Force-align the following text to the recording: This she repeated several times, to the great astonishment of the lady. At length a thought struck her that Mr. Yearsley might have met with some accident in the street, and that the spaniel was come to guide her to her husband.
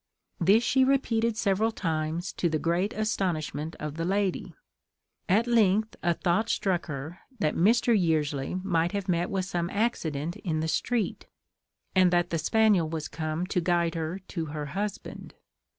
This 0.39 0.63
she 0.63 0.83
repeated 0.83 1.37
several 1.37 1.71
times, 1.71 2.33
to 2.33 2.49
the 2.49 2.57
great 2.57 2.91
astonishment 2.93 3.75
of 3.79 3.97
the 3.97 4.03
lady. 4.03 4.55
At 5.29 5.45
length 5.45 5.95
a 6.01 6.15
thought 6.15 6.49
struck 6.49 6.87
her 6.87 7.19
that 7.37 7.53
Mr. 7.53 7.93
Yearsley 7.95 8.55
might 8.63 8.93
have 8.93 9.07
met 9.07 9.29
with 9.29 9.45
some 9.45 9.69
accident 9.69 10.37
in 10.37 10.59
the 10.59 10.67
street, 10.67 11.27
and 11.93 12.09
that 12.09 12.31
the 12.31 12.39
spaniel 12.39 12.89
was 12.89 13.07
come 13.07 13.45
to 13.45 13.61
guide 13.61 13.93
her 13.93 14.17
to 14.29 14.45
her 14.47 14.65
husband. 14.65 15.35